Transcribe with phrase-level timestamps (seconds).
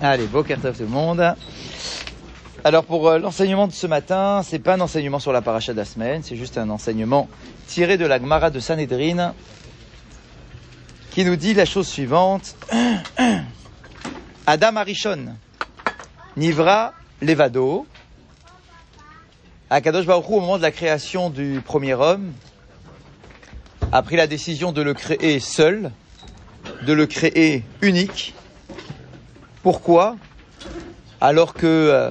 [0.00, 1.34] Allez, beau cartov tout le monde.
[2.64, 5.78] Alors pour euh, l'enseignement de ce matin, c'est pas un enseignement sur la paracha de
[5.78, 7.28] la semaine, c'est juste un enseignement
[7.68, 9.34] tiré de la Gemara de Sanhedrin
[11.12, 12.56] qui nous dit la chose suivante.
[14.46, 15.34] Adam Arishon,
[16.36, 17.86] Nivra Levado,
[19.70, 22.32] Akadosh Baruch au moment de la création du premier homme,
[23.92, 25.92] a pris la décision de le créer seul,
[26.82, 28.34] de le créer unique.
[29.62, 30.16] Pourquoi?
[31.20, 32.10] Alors que euh,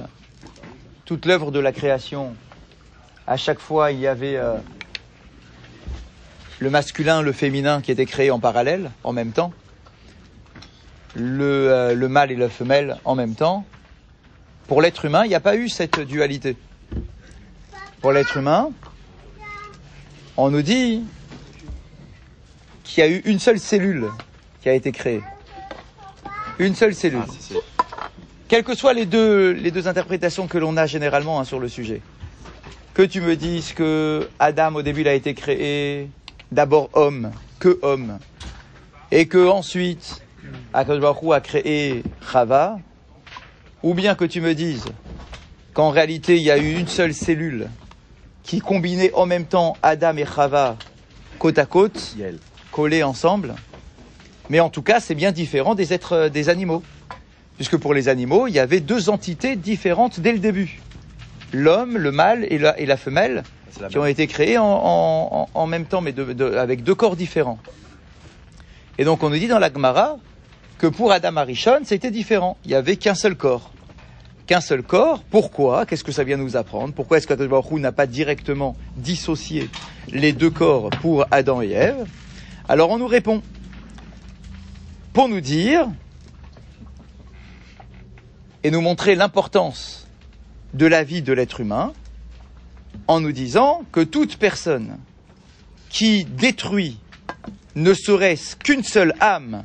[1.04, 2.34] toute l'œuvre de la création,
[3.26, 4.56] à chaque fois, il y avait euh,
[6.58, 9.52] le masculin, le féminin qui étaient créés en parallèle, en même temps,
[11.14, 13.64] le, euh, le mâle et la femelle en même temps.
[14.66, 16.56] Pour l'être humain, il n'y a pas eu cette dualité.
[18.00, 18.70] Pour l'être humain,
[20.36, 21.04] on nous dit
[22.84, 24.10] qu'il y a eu une seule cellule
[24.66, 25.22] qui a été créée.
[26.58, 27.22] Une seule cellule.
[27.22, 27.54] Ah, si, si.
[28.48, 31.68] Quelles que soient les deux, les deux interprétations que l'on a généralement hein, sur le
[31.68, 32.00] sujet.
[32.92, 36.10] Que tu me dises que Adam au début il a été créé
[36.50, 38.18] d'abord homme, que homme,
[39.12, 40.24] et que ensuite
[40.74, 42.80] Akadosh a créé Chava,
[43.84, 44.86] ou bien que tu me dises
[45.74, 47.68] qu'en réalité il y a eu une seule cellule
[48.42, 50.76] qui combinait en même temps Adam et Chava
[51.38, 52.16] côte à côte,
[52.72, 53.54] collés ensemble.
[54.50, 56.82] Mais en tout cas, c'est bien différent des êtres, euh, des animaux.
[57.56, 60.80] Puisque pour les animaux, il y avait deux entités différentes dès le début.
[61.52, 63.44] L'homme, le mâle et la, et la femelle,
[63.80, 66.82] la qui ont été créés en, en- en- en même temps, mais de- de- avec
[66.84, 67.58] deux corps différents.
[68.98, 70.16] Et donc, on nous dit dans la Gemara
[70.78, 72.58] que pour Adam Arishon, c'était différent.
[72.66, 73.72] Il y avait qu'un seul corps.
[74.46, 75.22] Qu'un seul corps.
[75.30, 75.86] Pourquoi?
[75.86, 76.92] Qu'est-ce que ça vient nous apprendre?
[76.94, 79.68] Pourquoi est-ce qu'Akadosh Baruch n'a pas directement dissocié
[80.12, 82.04] les deux corps pour Adam et Ève?
[82.68, 83.42] Alors, on nous répond
[85.16, 85.88] pour nous dire
[88.62, 90.06] et nous montrer l'importance
[90.74, 91.94] de la vie de l'être humain
[93.08, 94.98] en nous disant que toute personne
[95.88, 96.98] qui détruit
[97.76, 99.64] ne serait-ce qu'une seule âme,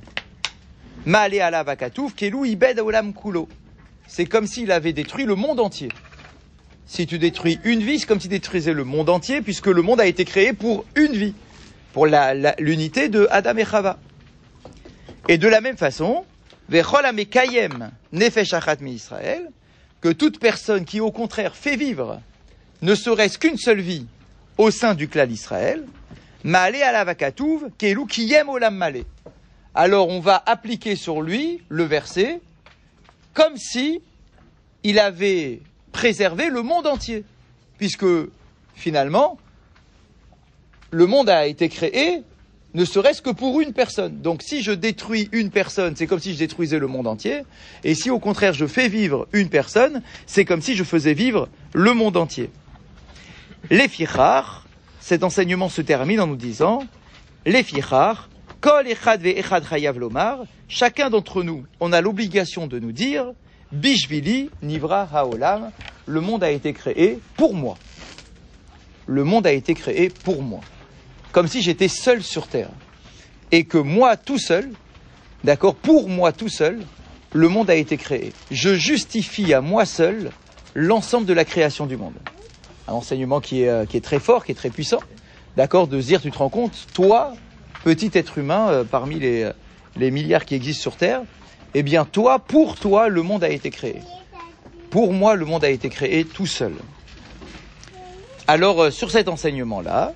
[1.06, 3.50] Maale ala vakatouf, kelou ibed olam kulo.
[4.08, 5.90] C'est comme s'il avait détruit le monde entier.
[6.86, 9.82] Si tu détruis une vie, c'est comme si tu détruisais le monde entier, puisque le
[9.82, 11.34] monde a été créé pour une vie,
[11.92, 14.00] pour l'unité de Adam et Chava.
[15.32, 16.26] Et de la même façon,
[18.92, 19.50] Israël,
[20.02, 22.20] que toute personne qui au contraire fait vivre
[22.82, 24.08] ne serait-ce qu'une seule vie
[24.58, 25.86] au sein du clan d'Israël,
[26.44, 29.06] Maale ala vakatouv, kelou kiyem olam malé.
[29.74, 32.42] Alors on va appliquer sur lui le verset
[33.34, 34.02] comme si
[34.84, 35.62] il avait
[35.94, 37.24] préservé le monde entier.
[37.78, 38.06] Puisque
[38.76, 39.38] finalement,
[40.90, 42.22] le monde a été créé
[42.74, 44.22] ne serait-ce que pour une personne.
[44.22, 47.42] Donc si je détruis une personne, c'est comme si je détruisais le monde entier.
[47.84, 51.50] Et si au contraire je fais vivre une personne, c'est comme si je faisais vivre
[51.74, 52.50] le monde entier.
[53.70, 53.90] Les
[55.00, 56.86] cet enseignement se termine en nous disant,
[57.46, 57.66] les
[58.62, 63.26] kol echad ve'echad chayav lomar, chacun d'entre nous, on a l'obligation de nous dire,
[63.72, 65.72] bishvili nivra haolam,
[66.06, 67.78] le monde a été créé pour moi.
[69.08, 70.62] Le monde a été créé pour moi.
[71.32, 72.70] Comme si j'étais seul sur terre.
[73.52, 74.70] Et que moi tout seul,
[75.44, 76.80] d'accord, pour moi tout seul,
[77.34, 78.34] le monde a été créé.
[78.50, 80.32] Je justifie à moi seul
[80.76, 82.14] l'ensemble de la création du monde.
[82.88, 85.00] Un enseignement qui est, euh, qui est très fort, qui est très puissant.
[85.58, 87.34] D'accord De se dire, tu te rends compte, toi,
[87.84, 89.54] petit être humain, euh, parmi les, euh,
[89.98, 91.22] les milliards qui existent sur Terre,
[91.74, 94.02] eh bien toi, pour toi, le monde a été créé.
[94.90, 96.74] Pour moi, le monde a été créé tout seul.
[98.48, 100.14] Alors, sur cet enseignement-là,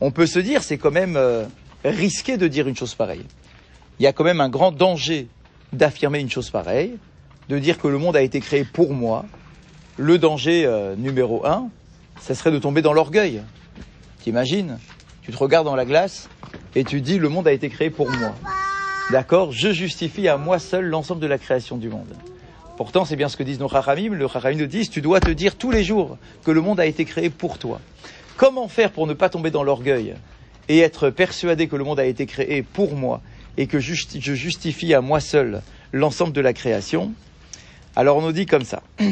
[0.00, 1.44] on peut se dire, c'est quand même euh,
[1.84, 3.24] risqué de dire une chose pareille.
[3.98, 5.28] Il y a quand même un grand danger
[5.72, 6.96] d'affirmer une chose pareille,
[7.48, 9.24] de dire que le monde a été créé pour moi.
[9.96, 11.68] Le danger euh, numéro un,
[12.20, 13.42] ça serait de tomber dans l'orgueil.
[14.22, 14.78] T'imagines
[15.22, 16.28] Tu te regardes dans la glace
[16.74, 18.34] et tu dis le monde a été créé pour moi.
[19.10, 22.14] D'accord Je justifie à moi seul l'ensemble de la création du monde.
[22.76, 24.14] Pourtant, c'est bien ce que disent nos Chachamim.
[24.14, 26.86] Le Chachamim nous disent, tu dois te dire tous les jours que le monde a
[26.86, 27.80] été créé pour toi.
[28.36, 30.14] Comment faire pour ne pas tomber dans l'orgueil
[30.68, 33.20] et être persuadé que le monde a été créé pour moi
[33.56, 37.12] et que je justifie à moi seul l'ensemble de la création?
[37.94, 38.82] Alors on nous dit comme ça.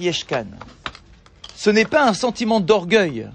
[0.00, 0.46] Yeshkan.
[1.54, 3.28] Ce n'est pas un sentiment d'orgueil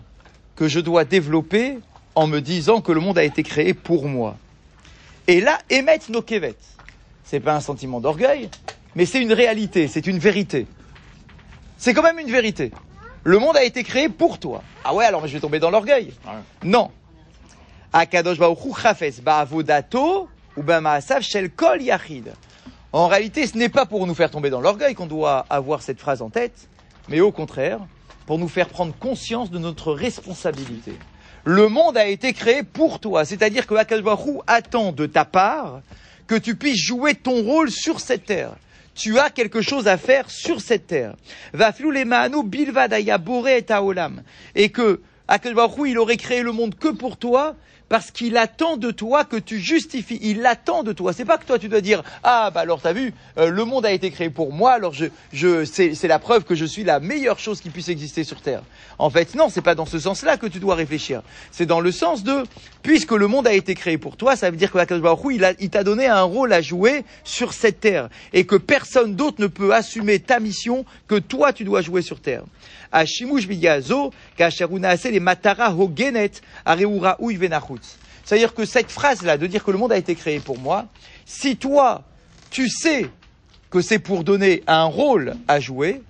[0.55, 1.79] que je dois développer
[2.13, 4.37] en me disant que le monde a été créé pour moi.
[5.27, 6.57] Et là, émet no kevet.
[7.23, 8.49] C'est pas un sentiment d'orgueil,
[8.95, 10.67] mais c'est une réalité, c'est une vérité.
[11.81, 12.71] C'est quand même une vérité.
[13.23, 14.61] Le monde a été créé pour toi.
[14.83, 16.13] Ah ouais, alors je vais tomber dans l'orgueil.
[16.27, 16.33] Ouais.
[16.63, 16.91] Non.
[17.91, 22.33] Akadosh Baruch Hu chafes ba'avodato ou ba'ma'asav shel kol yachid.
[22.93, 25.99] En réalité, ce n'est pas pour nous faire tomber dans l'orgueil qu'on doit avoir cette
[25.99, 26.69] phrase en tête,
[27.09, 27.79] mais au contraire,
[28.27, 30.93] pour nous faire prendre conscience de notre responsabilité.
[31.45, 35.81] Le monde a été créé pour toi, c'est-à-dire que Akadosh attend de ta part
[36.27, 38.51] que tu puisses jouer ton rôle sur cette terre.
[39.01, 41.15] Tu as quelque chose à faire sur cette terre.
[41.53, 41.73] Va
[42.45, 44.21] bilvadaya boré et taolam.
[44.53, 47.55] Et que Akadosh il aurait créé le monde que pour toi,
[47.91, 50.17] parce qu'il attend de toi que tu justifies.
[50.21, 51.11] Il attend de toi.
[51.11, 53.85] C'est pas que toi tu dois dire ah bah alors t'as vu euh, le monde
[53.85, 57.01] a été créé pour moi alors je je c'est la preuve que je suis la
[57.01, 58.63] meilleure chose qui puisse exister sur terre.
[58.97, 61.21] En fait non c'est pas dans ce sens-là que tu dois réfléchir.
[61.51, 62.43] C'est dans le sens de
[62.81, 65.51] puisque le monde a été créé pour toi ça veut dire que Hu, il a
[65.59, 69.47] il t'a donné un rôle à jouer sur cette terre et que personne d'autre ne
[69.47, 72.43] peut assumer ta mission que toi tu dois jouer sur terre.
[78.23, 80.85] C'est-à-dire que cette phrase-là, de dire que le monde a été créé pour moi,
[81.25, 82.03] si toi,
[82.49, 83.09] tu sais
[83.69, 86.01] que c'est pour donner un rôle à jouer,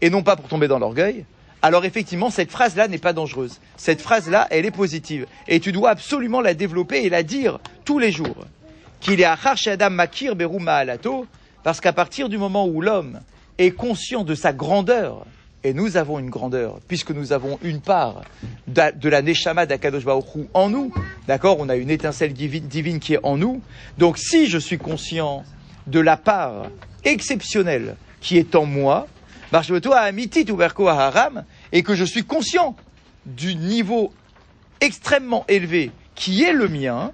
[0.00, 1.24] et non pas pour tomber dans l'orgueil,
[1.62, 3.60] alors effectivement, cette phrase-là n'est pas dangereuse.
[3.76, 5.26] Cette phrase-là, elle est positive.
[5.46, 8.46] Et tu dois absolument la développer et la dire tous les jours.
[9.00, 11.26] Qu'il est achar adam makir beruma alato,
[11.62, 13.20] parce qu'à partir du moment où l'homme
[13.58, 15.26] est conscient de sa grandeur,
[15.62, 18.22] et nous avons une grandeur, puisque nous avons une part
[18.66, 20.92] de la Neshama d'Akadosh Baruch Hu en nous.
[21.26, 21.58] D'accord?
[21.60, 23.60] On a une étincelle divine, qui est en nous.
[23.98, 25.44] Donc si je suis conscient
[25.86, 26.70] de la part
[27.04, 29.06] exceptionnelle qui est en moi,
[31.72, 32.76] et que je suis conscient
[33.26, 34.12] du niveau
[34.80, 37.12] extrêmement élevé qui est le mien.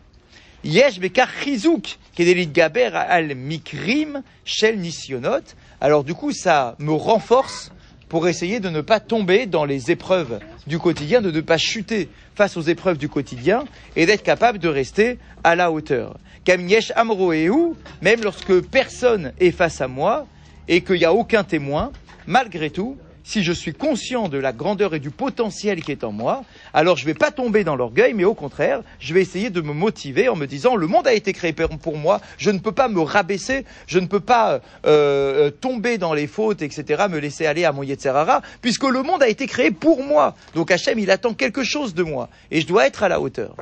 [5.80, 7.72] Alors du coup, ça me renforce
[8.08, 12.08] pour essayer de ne pas tomber dans les épreuves du quotidien, de ne pas chuter
[12.34, 13.64] face aux épreuves du quotidien
[13.96, 16.16] et d'être capable de rester à la hauteur.
[16.44, 20.26] Kamyesh Amroeu, même lorsque personne est face à moi
[20.68, 21.90] et qu'il n'y a aucun témoin,
[22.26, 26.12] malgré tout, si je suis conscient de la grandeur et du potentiel qui est en
[26.12, 29.50] moi, alors je ne vais pas tomber dans l'orgueil, mais au contraire, je vais essayer
[29.50, 32.60] de me motiver en me disant le monde a été créé pour moi, je ne
[32.60, 37.18] peux pas me rabaisser, je ne peux pas euh, tomber dans les fautes, etc., me
[37.18, 40.36] laisser aller à mon Yetzerara, puisque le monde a été créé pour moi.
[40.54, 43.56] Donc Hachem, il attend quelque chose de moi, et je dois être à la hauteur.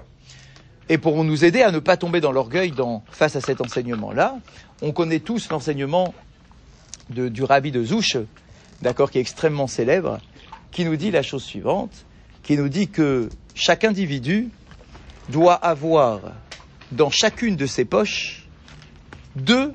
[0.90, 2.74] Et pour nous aider à ne pas tomber dans l'orgueil
[3.10, 4.36] face à cet enseignement-là,
[4.82, 6.12] on connaît tous l'enseignement
[7.08, 8.18] du rabbi de Zouch,
[8.82, 10.18] d'accord, qui est extrêmement célèbre,
[10.70, 12.04] qui nous dit la chose suivante,
[12.42, 14.48] qui nous dit que chaque individu
[15.28, 16.20] doit avoir
[16.92, 18.46] dans chacune de ses poches
[19.36, 19.72] deux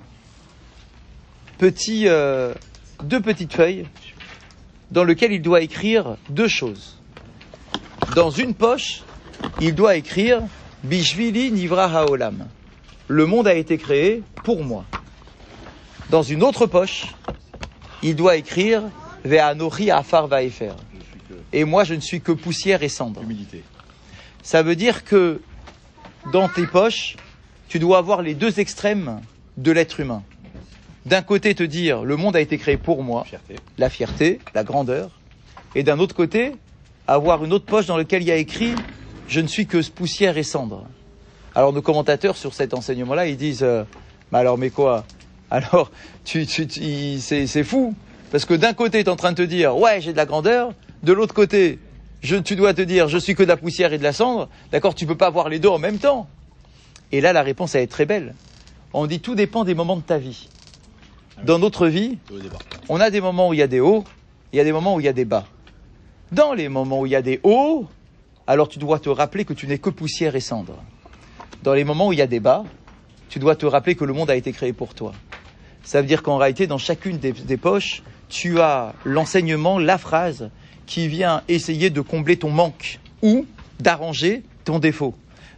[1.61, 2.53] euh,
[3.03, 3.85] deux petites feuilles
[4.91, 6.97] dans lesquelles il doit écrire deux choses.
[8.15, 9.03] Dans une poche,
[9.59, 10.41] il doit écrire
[10.83, 12.47] Bishvili Nivra Haolam.
[13.07, 14.85] Le monde a été créé pour moi.
[16.09, 17.07] Dans une autre poche,
[18.03, 18.83] il doit écrire
[19.23, 20.73] Ve'anochi Afar Vaefer.
[21.53, 23.21] Et moi, je ne suis que poussière et cendre.
[23.21, 23.63] humilité.
[24.43, 25.41] Ça veut dire que
[26.31, 27.17] dans tes poches,
[27.67, 29.21] tu dois avoir les deux extrêmes
[29.57, 30.23] de l'être humain.
[31.05, 33.55] D'un côté, te dire le monde a été créé pour moi, Fierté.
[33.77, 35.11] la fierté, la grandeur,
[35.75, 36.55] et d'un autre côté,
[37.07, 38.75] avoir une autre poche dans laquelle il y a écrit
[39.27, 40.85] je ne suis que poussière et cendre.
[41.55, 43.83] Alors nos commentateurs sur cet enseignement-là, ils disent euh,
[44.31, 45.05] mais alors mais quoi?
[45.51, 45.91] Alors
[46.25, 47.95] tu, tu, c'est fou
[48.31, 50.25] parce que d'un côté tu es en train de te dire ouais j'ai de la
[50.25, 51.79] grandeur, de l'autre côté
[52.21, 54.49] je, tu dois te dire je suis que de la poussière et de la cendre.
[54.71, 56.27] D'accord, tu peux pas avoir les deux en même temps.
[57.11, 58.35] Et là la réponse elle est très belle.
[58.93, 60.49] On dit tout dépend des moments de ta vie.
[61.43, 62.17] Dans notre vie,
[62.89, 64.03] on a des moments où il y a des hauts,
[64.51, 65.45] il y a des moments où il y a des bas.
[66.31, 67.87] Dans les moments où il y a des hauts,
[68.45, 70.75] alors tu dois te rappeler que tu n'es que poussière et cendre.
[71.63, 72.65] Dans les moments où il y a des bas,
[73.29, 75.13] tu dois te rappeler que le monde a été créé pour toi.
[75.89, 80.51] Ça veut dire qu'en réalité, dans chacune des, poches, tu as l'enseignement, la phrase
[80.85, 83.47] qui vient essayer de combler ton manque ou
[83.79, 85.15] d'arranger ton défaut.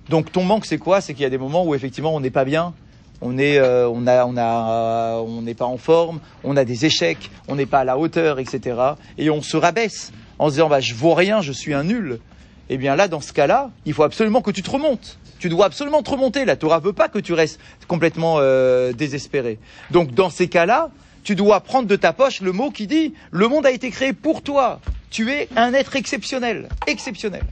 [0.07, 1.01] Donc ton manque, c'est quoi?
[1.01, 2.73] C'est qu'il y a des moments où effectivement on n'est pas bien,
[3.19, 7.29] on euh, on a, on a, euh, n'est pas en forme, on a des échecs,
[7.50, 8.77] on n'est pas à la hauteur, etc.
[9.17, 12.21] Et on se rabaisse en se disant bah je vaux rien, je suis un nul.
[12.73, 15.19] Eh bien là, dans ce cas-là, il faut absolument que tu te remontes.
[15.39, 16.45] Tu dois absolument te remonter.
[16.45, 17.59] La Torah veut pas que tu restes
[17.89, 19.59] complètement euh, désespéré.
[19.91, 20.89] Donc dans ces cas-là,
[21.25, 24.13] tu dois prendre de ta poche le mot qui dit le monde a été créé
[24.13, 24.79] pour toi.
[25.09, 27.43] Tu es un être exceptionnel, exceptionnel.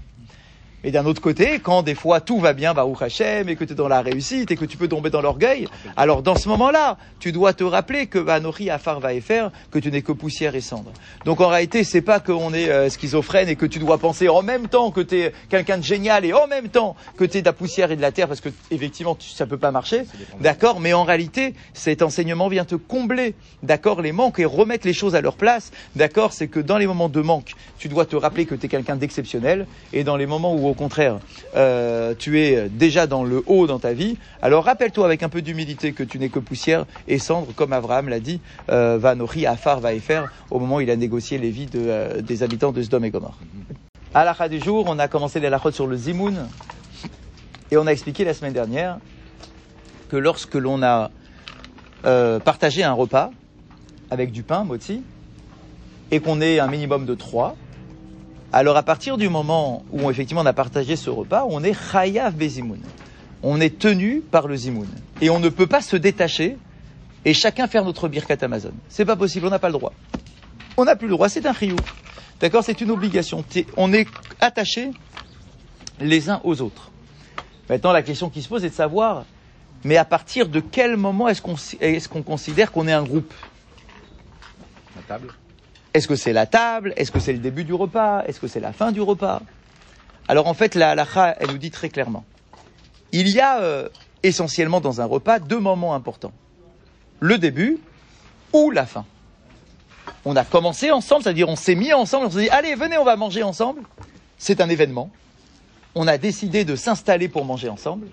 [0.83, 3.73] Mais d'un autre côté, quand des fois tout va bien, Baruch Hashem, et que tu
[3.73, 5.67] es dans la réussite, et que tu peux tomber dans l'orgueil,
[5.97, 9.91] alors dans ce moment-là, tu dois te rappeler que Vanori Afar va faire, que tu
[9.91, 10.91] n'es que poussière et cendre.
[11.25, 14.41] Donc en réalité, c'est pas qu'on est euh, schizophrène et que tu dois penser en
[14.41, 17.41] même temps que tu es quelqu'un de génial et en même temps que tu es
[17.41, 20.03] de la poussière et de la terre, parce que effectivement, tu- ça peut pas marcher.
[20.39, 20.79] D'accord?
[20.79, 25.15] Mais en réalité, cet enseignement vient te combler, d'accord, les manques et remettre les choses
[25.15, 25.71] à leur place.
[25.95, 26.31] D'accord?
[26.33, 28.95] C'est que dans les moments de manque, tu dois te rappeler que tu es quelqu'un
[28.95, 31.19] d'exceptionnel et dans les moments où au contraire,
[31.55, 35.41] euh, tu es déjà dans le haut dans ta vie, alors rappelle-toi avec un peu
[35.41, 39.51] d'humilité que tu n'es que poussière et cendre, comme Abraham l'a dit, euh, va nourrir
[39.51, 42.81] Afar va faire au moment où il a négocié les vies euh, des habitants de
[42.81, 43.39] Sdom et Gomorre.
[44.13, 46.47] À l'achat du jour, on a commencé les lachot sur le Zimoun
[47.71, 48.97] et on a expliqué la semaine dernière
[50.09, 51.11] que lorsque l'on a
[52.05, 53.31] euh, partagé un repas
[54.11, 55.03] avec du pain, moti,
[56.11, 57.55] et qu'on est un minimum de trois,
[58.51, 62.35] alors à partir du moment où effectivement on a partagé ce repas, on est chayav
[62.35, 62.79] bezimoun.
[63.43, 64.87] On est tenu par le zimoun.
[65.21, 66.57] Et on ne peut pas se détacher
[67.25, 68.73] et chacun faire notre birkat Amazon.
[68.89, 69.93] C'est pas possible, on n'a pas le droit.
[70.77, 71.75] On n'a plus le droit, c'est un chiyou.
[72.41, 73.45] D'accord C'est une obligation.
[73.77, 74.07] On est
[74.41, 74.91] attachés
[75.99, 76.91] les uns aux autres.
[77.69, 79.25] Maintenant, la question qui se pose est de savoir,
[79.83, 83.33] mais à partir de quel moment est-ce qu'on est qu'on considère qu'on est un groupe?
[84.95, 85.33] La table
[85.93, 86.93] Est-ce que c'est la table?
[86.97, 88.23] Est-ce que c'est le début du repas?
[88.27, 89.41] Est-ce que c'est la fin du repas?
[90.27, 92.23] Alors en fait, la halakha, elle nous dit très clairement,
[93.11, 93.89] il y a euh,
[94.21, 96.31] essentiellement dans un repas deux moments importants.
[97.19, 97.79] Le début
[98.53, 99.05] ou la fin.
[100.25, 103.03] On a commencé ensemble, c'est-à-dire on s'est mis ensemble, on s'est dit, allez, venez, on
[103.03, 103.81] va manger ensemble.
[104.37, 105.09] C'est un événement.
[105.95, 108.07] On a décidé de s'installer pour manger ensemble.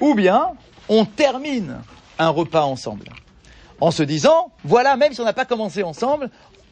[0.00, 0.52] Ou bien,
[0.88, 1.78] on termine
[2.18, 3.06] un repas ensemble.
[3.80, 6.30] En se disant, voilà, même si on n'a pas commencé ensemble,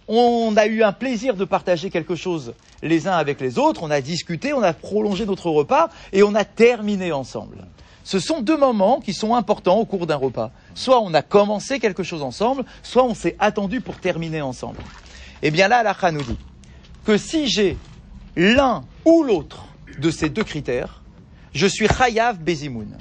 [0.08, 3.90] on a eu un plaisir de partager quelque chose les uns avec les autres, on
[3.90, 7.66] a discuté, on a prolongé notre repas et on a terminé ensemble.
[8.04, 10.50] Ce sont deux moments qui sont importants au cours d'un repas.
[10.74, 14.80] Soit on a commencé quelque chose ensemble, soit on s'est attendu pour terminer ensemble.
[15.42, 16.38] Eh bien là, la nous dit
[17.06, 17.78] que si j'ai
[18.36, 19.64] l'un ou l'autre
[19.98, 21.02] de ces deux critères,
[21.54, 22.94] je suis chayav bezimoun.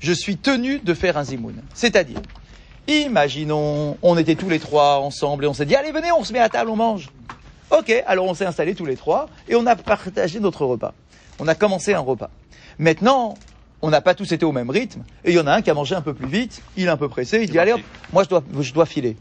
[0.00, 1.62] Je suis tenu de faire un zimoun.
[1.74, 2.20] C'est-à-dire,
[2.90, 6.32] imaginons, on était tous les trois ensemble et on s'est dit, allez, venez, on se
[6.32, 7.10] met à table, on mange.
[7.70, 10.92] Ok, alors on s'est installés tous les trois et on a partagé notre repas.
[11.38, 12.30] On a commencé un repas.
[12.78, 13.34] Maintenant,
[13.82, 15.70] on n'a pas tous été au même rythme et il y en a un qui
[15.70, 17.80] a mangé un peu plus vite, il est un peu pressé, il dit, allez hop,
[18.12, 19.16] moi je dois, je dois filer.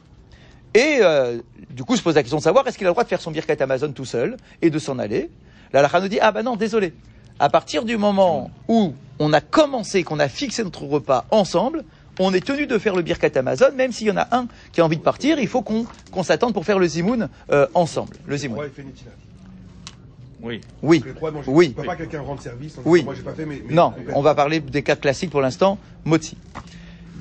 [0.73, 3.03] Et euh, du coup, se pose la question de savoir est-ce qu'il a le droit
[3.03, 5.29] de faire son birkat Amazon tout seul et de s'en aller?
[5.73, 6.93] La Lacha nous dit ah ben non, désolé.
[7.39, 11.85] À partir du moment où on a commencé, qu'on a fixé notre repas ensemble,
[12.19, 14.81] on est tenu de faire le birkat Amazon, même s'il y en a un qui
[14.81, 18.17] a envie de partir, il faut qu'on qu'on s'attende pour faire le zimoun euh, ensemble.
[18.27, 18.59] Le zimoun.
[20.41, 20.61] Oui.
[20.81, 21.69] Oui, trois oui.
[21.69, 22.77] Pas quelqu'un rendre service.
[22.77, 22.99] en Oui.
[22.99, 23.61] disant, Moi, j'ai pas fait, mais.
[23.67, 26.37] mais- Non, on va parler des cas classiques pour l'instant, moti.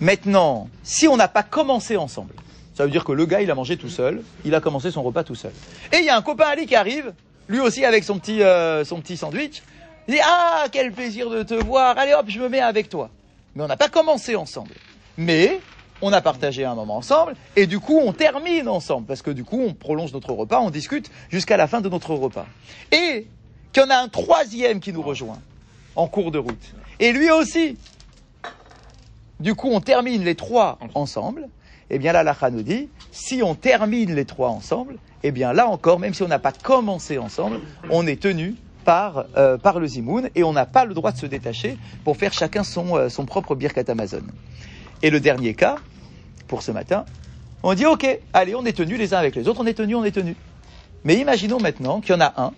[0.01, 2.35] Maintenant, si on n'a pas commencé ensemble,
[2.75, 5.03] ça veut dire que le gars, il a mangé tout seul, il a commencé son
[5.03, 5.51] repas tout seul.
[5.93, 7.13] Et il y a un copain Ali qui arrive,
[7.49, 9.63] lui aussi avec son petit, euh, son petit sandwich.
[10.07, 13.11] Il dit Ah, quel plaisir de te voir, allez hop, je me mets avec toi.
[13.57, 14.75] Mais on n'a pas commencé ensemble.
[15.19, 15.61] Mais
[16.01, 19.45] on a partagé un moment ensemble, et du coup, on termine ensemble, parce que du
[19.45, 22.47] coup, on prolonge notre repas, on discute jusqu'à la fin de notre repas.
[22.93, 23.27] Et
[23.73, 25.41] qu'il y en a un troisième qui nous rejoint
[25.97, 26.75] en cours de route.
[27.01, 27.77] Et lui aussi.
[29.41, 31.49] Du coup, on termine les trois ensemble.
[31.91, 35.69] Eh bien là, la nous dit, si on termine les trois ensemble, eh bien là
[35.69, 37.61] encore, même si on n'a pas commencé ensemble,
[37.91, 41.19] on est tenu par, euh, par le zimoun et on n'a pas le droit de
[41.19, 44.23] se détacher pour faire chacun son, euh, son propre birkat Amazon.
[45.03, 45.77] Et le dernier cas,
[46.47, 47.05] pour ce matin,
[47.63, 49.97] on dit, ok, allez, on est tenus les uns avec les autres, on est tenus,
[49.97, 50.37] on est tenus.
[51.05, 52.53] Mais imaginons maintenant qu'il y en a un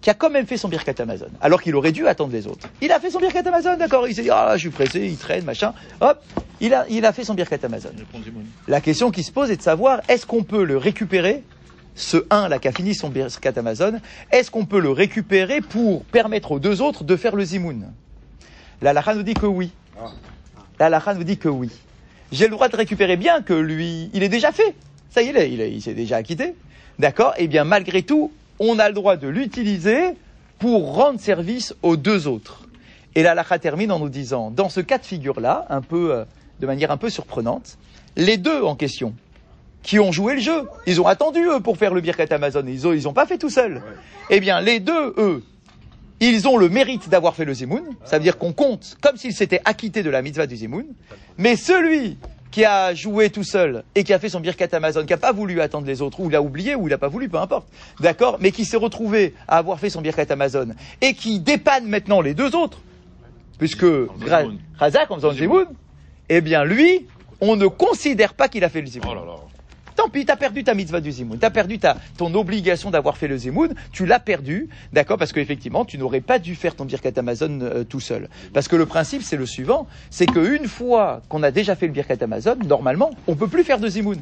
[0.00, 2.68] qui a quand même fait son birkat Amazon, alors qu'il aurait dû attendre les autres.
[2.80, 5.16] Il a fait son birkat Amazon, d'accord, il s'est dit, ah, je suis pressé, il
[5.16, 6.20] traîne, machin, hop,
[6.60, 7.90] il a, il a fait son birkat Amazon.
[8.66, 11.44] La question qui se pose est de savoir, est-ce qu'on peut le récupérer,
[11.94, 14.00] ce 1 là qui a fini son birkat Amazon,
[14.32, 17.92] est-ce qu'on peut le récupérer pour permettre aux deux autres de faire le zimoun?
[18.80, 19.70] La Lacha nous dit que oui.
[20.88, 21.70] La nous dit que oui.
[22.32, 24.74] J'ai le droit de récupérer bien que lui, il est déjà fait.
[25.10, 26.54] Ça y est, il est- il, est- il s'est déjà acquitté.
[26.98, 27.34] D'accord?
[27.36, 30.14] Eh bien, malgré tout, on a le droit de l'utiliser
[30.58, 32.62] pour rendre service aux deux autres.
[33.14, 36.24] Et la termine en nous disant, dans ce cas de figure-là, un peu, euh,
[36.60, 37.76] de manière un peu surprenante,
[38.16, 39.14] les deux en question,
[39.82, 42.86] qui ont joué le jeu, ils ont attendu eux pour faire le birkat Amazon, ils
[42.86, 43.82] ont, ils ont pas fait tout seuls.
[44.30, 45.42] Eh bien, les deux, eux,
[46.28, 49.34] ils ont le mérite d'avoir fait le zimoun, ça veut dire qu'on compte comme s'ils
[49.34, 50.86] s'étaient acquittés de la mitzvah du zimoun,
[51.38, 52.18] mais celui
[52.52, 55.32] qui a joué tout seul et qui a fait son birkat Amazon, qui a pas
[55.32, 57.66] voulu attendre les autres, ou l'a oublié, ou il a pas voulu, peu importe,
[57.98, 60.68] d'accord, mais qui s'est retrouvé à avoir fait son birkat Amazon
[61.00, 62.78] et qui dépanne maintenant les deux autres,
[63.58, 63.86] puisque.
[64.78, 65.66] Razak en faisant le Zimoun,
[66.28, 67.06] eh bien lui,
[67.40, 69.18] on ne considère pas qu'il a fait le Zimoun.
[69.18, 69.51] Oh.
[70.02, 73.28] Tant pis, t'as perdu ta mitzvah du Zimoun, t'as perdu ta, ton obligation d'avoir fait
[73.28, 77.12] le Zimoun, tu l'as perdu, d'accord, parce qu'effectivement, tu n'aurais pas dû faire ton Birkat
[77.18, 78.28] Amazon euh, tout seul.
[78.52, 81.92] Parce que le principe, c'est le suivant, c'est qu'une fois qu'on a déjà fait le
[81.92, 84.18] Birkat Amazon, normalement, on peut plus faire de Zimoun.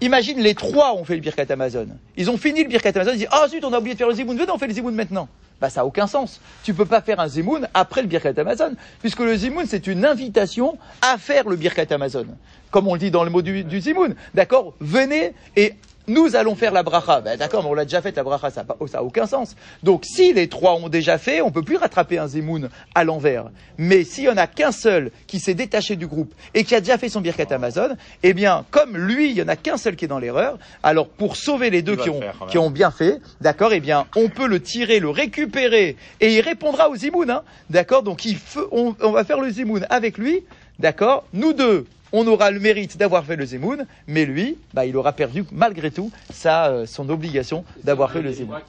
[0.00, 1.88] Imagine les trois ont fait le Birkat Amazon.
[2.16, 4.08] Ils ont fini le Birkat Amazon, ils disent Ah zut, on a oublié de faire
[4.08, 5.28] le Zimoun, venez, on fait le Zimoun maintenant.
[5.60, 6.40] Bah ça n'a aucun sens.
[6.62, 10.04] Tu peux pas faire un Zimoun après le Birkat Amazon, puisque le Zimoun c'est une
[10.04, 12.26] invitation à faire le Birkat Amazon.
[12.70, 14.14] Comme on le dit dans le mot du, du Zimoun.
[14.34, 14.74] D'accord?
[14.80, 15.74] Venez et
[16.06, 17.20] nous allons faire la bracha.
[17.20, 19.56] Ben, D'accord, mais on l'a déjà fait la bracha, ça n'a aucun sens.
[19.82, 23.46] Donc si les trois ont déjà fait, on peut plus rattraper un Zimoun à l'envers.
[23.78, 26.80] Mais s'il y en a qu'un seul qui s'est détaché du groupe et qui a
[26.80, 29.96] déjà fait son Birkat Amazon, eh bien, comme lui, il y en a qu'un seul
[29.96, 32.50] qui est dans l'erreur, alors pour sauver les deux qui ont, faire, quand même.
[32.50, 36.40] qui ont bien fait, d'accord, eh bien, on peut le tirer, le récupérer et il
[36.40, 38.02] répondra au Zimoun, hein, d'accord.
[38.02, 38.38] Donc il
[38.72, 40.44] on, on va faire le Zimoun avec lui,
[40.78, 41.24] d'accord.
[41.32, 45.12] Nous deux, on aura le mérite d'avoir fait le Zimoun, mais lui, bah, il aura
[45.12, 48.62] perdu malgré tout sa, euh, son obligation d'avoir fait le marche?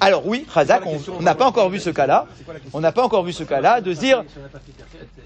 [0.00, 2.26] Alors oui, Razak, on n'a pas encore vu ce cas-là.
[2.72, 4.24] On n'a pas encore vu ce cas-là de se dire,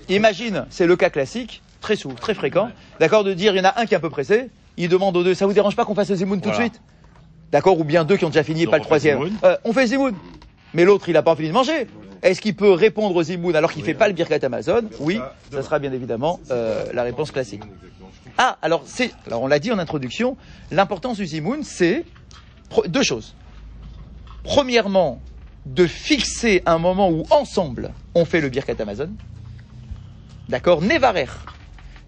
[0.09, 3.65] imagine, c'est le cas classique, très souvent, très fréquent, d'accord, de dire il y en
[3.65, 5.85] a un qui est un peu pressé, il demande aux deux, ça vous dérange pas
[5.85, 6.81] qu'on fasse le Zimoun tout de suite?
[7.53, 9.31] D'accord Ou bien deux qui ont déjà fini et pas le troisième.
[9.45, 10.15] Euh, on fait Zimoun.
[10.75, 11.87] Mais l'autre, il n'a pas fini de manger.
[12.23, 15.63] Est-ce qu'il peut répondre au Zimoun alors qu'il fait pas le Birkat Amazon Oui, ça
[15.63, 17.63] sera bien évidemment euh, la réponse classique.
[18.39, 20.37] Ah, alors c'est, alors on l'a dit en introduction,
[20.71, 22.05] l'importance du Zimoun, c'est
[22.87, 23.35] deux choses.
[24.45, 25.21] Premièrement,
[25.67, 29.11] de fixer un moment où ensemble on fait le Birkat Amazon.
[30.49, 30.83] D'accord?
[30.83, 31.29] Nevarer.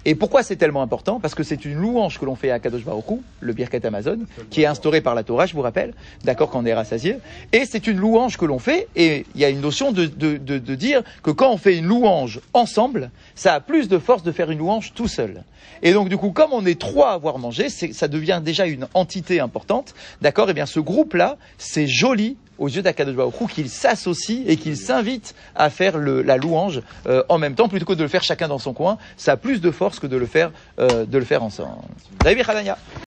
[0.05, 1.21] Et pourquoi c'est tellement important?
[1.21, 4.19] Parce que c'est une louange que l'on fait à Kadosh Baruch Hu, le Birkat Amazon,
[4.51, 5.95] qui est instauré par la Torah, je vous rappelle,
[6.25, 7.17] d'accord, quand on est rassasié.
[7.53, 10.37] Et c'est une louange que l'on fait, et il y a une notion de, de,
[10.37, 14.23] de, de dire que quand on fait une louange ensemble, ça a plus de force
[14.23, 15.45] de faire une louange tout seul.
[15.83, 18.87] Et donc du coup, comme on est trois à avoir mangé, ça devient déjà une
[18.95, 20.51] entité importante, d'accord?
[20.51, 23.15] Et bien ce groupe-là, c'est joli aux yeux d'Akadosh
[23.53, 27.87] qu'il s'associe et qu'il s'invite à faire le- la louange euh, en même temps plutôt
[27.87, 28.99] que de le faire chacun dans son coin.
[29.17, 31.83] Ça a plus de force que de le faire, euh, de le faire ensemble.